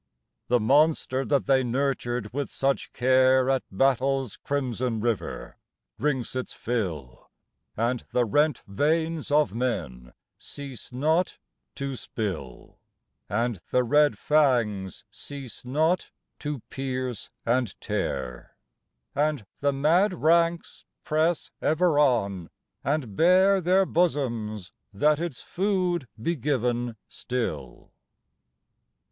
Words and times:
The 0.47 0.59
monster 0.59 1.23
that 1.25 1.45
they 1.45 1.63
nurtured 1.63 2.33
with 2.33 2.49
such 2.49 2.91
care 2.91 3.51
At 3.51 3.61
battle 3.71 4.23
s 4.23 4.35
crimson 4.35 4.99
river 4.99 5.57
drinks 5.99 6.35
its 6.35 6.53
fill, 6.53 7.29
And 7.77 8.03
the 8.11 8.25
rent 8.25 8.63
veins 8.65 9.29
of 9.29 9.53
men 9.53 10.13
cease 10.39 10.91
not 10.91 11.37
to 11.75 11.95
spill, 11.95 12.79
And 13.29 13.59
the 13.69 13.83
red 13.83 14.17
fangs 14.17 15.05
cease 15.11 15.63
not 15.63 16.09
to 16.39 16.61
pierce 16.71 17.29
and 17.45 17.79
tear, 17.79 18.55
And 19.13 19.45
the 19.59 19.71
mad 19.71 20.15
ranks 20.15 20.83
press 21.03 21.51
ever 21.61 21.99
on, 21.99 22.49
and 22.83 23.15
bare 23.15 23.61
Their 23.61 23.85
bosoms, 23.85 24.71
that 24.91 25.19
its 25.19 25.43
food 25.43 26.07
be 26.19 26.35
given 26.35 26.95
still. 27.07 27.91